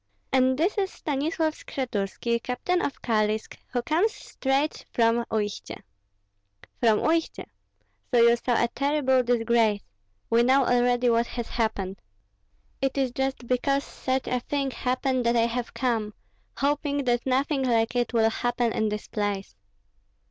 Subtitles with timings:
[0.33, 5.77] "And this is Stanislav Skshetuski, captain of Kalisk, who comes straight from Uistsie."
[6.79, 7.45] "From Uistsie?
[8.09, 9.83] So you saw a terrible disgrace.
[10.27, 12.01] We know already what has happened."
[12.81, 16.15] "It is just because such a thing happened that I have come,
[16.57, 19.53] hoping that nothing like it will happen in this place."